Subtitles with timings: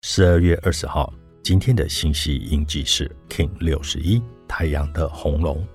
[0.00, 5.66] 十二月二十号，今天的星系印记是 King 六十一，太阳的红龙。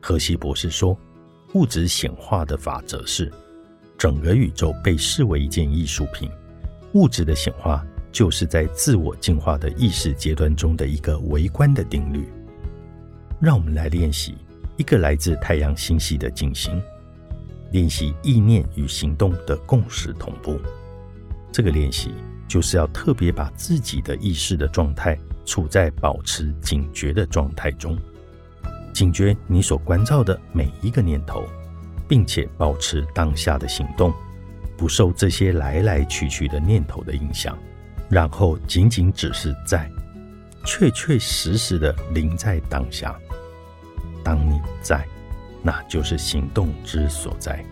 [0.00, 0.96] 荷西博士说，
[1.54, 3.32] 物质显化的法则是，
[3.98, 6.30] 整个宇宙被视为一件艺术品。
[6.92, 12.28] 物质的显化就是在自我进化的意识阶段中的一个微观的定律。
[13.40, 14.36] 让我们来练习
[14.76, 16.80] 一个来自太阳星系的进行，
[17.72, 20.60] 练习意念与行动的共识同步。
[21.50, 22.12] 这个练习。
[22.54, 27.98] 就是要特别把自己的意识的状态处在保持警觉的状态中，
[28.92, 31.44] 警觉你所关照的每一个念头，
[32.06, 34.14] 并且保持当下的行动，
[34.76, 37.58] 不受这些来来去去的念头的影响，
[38.08, 39.90] 然后仅仅只是在，
[40.64, 43.18] 确确实实的临在当下。
[44.22, 45.04] 当你在，
[45.60, 47.64] 那就是行动之所在。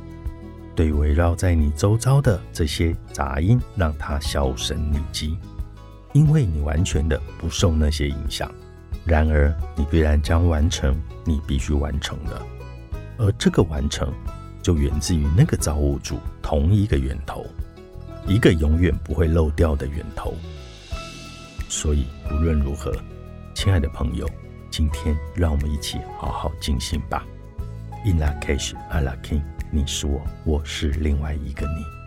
[0.74, 5.36] 对围绕在你周遭的这些杂音，让它销声匿迹，
[6.12, 8.50] 因为你完全的不受那些影响。
[9.04, 12.40] 然而，你必然将完成你必须完成的，
[13.18, 14.12] 而这个完成
[14.62, 17.44] 就源自于那个造物主同一个源头，
[18.26, 20.34] 一个永远不会漏掉的源头。
[21.68, 22.94] 所以，无论如何，
[23.54, 24.28] 亲爱的朋友，
[24.70, 27.26] 今天让我们一起好好静心吧。
[28.04, 29.42] In la cage, a la king。
[29.74, 32.01] 你是我，我是另外一个你。